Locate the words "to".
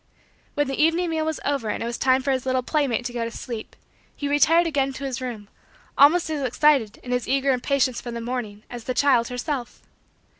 3.05-3.13, 3.23-3.29, 4.93-5.03